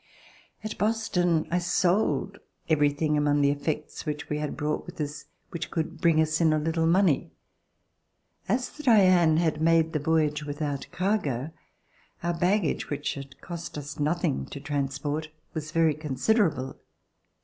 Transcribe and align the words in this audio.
At 0.63 0.79
Boston 0.79 1.47
I 1.51 1.59
sold 1.59 2.39
everything 2.67 3.17
among 3.19 3.41
the 3.41 3.51
effects 3.51 4.03
which 4.03 4.29
we 4.29 4.39
had 4.39 4.57
brought 4.57 4.87
with 4.87 4.99
us 4.99 5.25
which 5.51 5.69
could 5.69 6.01
bring 6.01 6.19
us 6.19 6.41
in 6.41 6.51
a 6.53 6.57
little 6.57 6.87
money. 6.87 7.29
As 8.49 8.71
the 8.71 8.81
''Diane" 8.81 9.37
had 9.37 9.61
made 9.61 9.93
the 9.93 9.99
voyage 9.99 10.43
without 10.43 10.87
cargo, 10.91 11.51
our 12.23 12.33
baggage, 12.33 12.89
which 12.89 13.13
had 13.13 13.39
cost 13.41 13.77
us 13.77 13.99
nothing 13.99 14.47
to 14.47 14.59
transport, 14.59 15.29
was 15.53 15.69
very 15.69 15.93
considerable. 15.93 16.79